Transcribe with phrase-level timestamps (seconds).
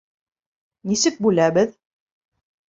[0.91, 1.77] Нисек бүләбеҙ?